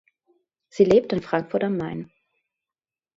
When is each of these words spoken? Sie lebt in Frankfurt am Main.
Sie 0.69 0.83
lebt 0.83 1.13
in 1.13 1.21
Frankfurt 1.21 1.63
am 1.63 1.77
Main. 1.77 2.11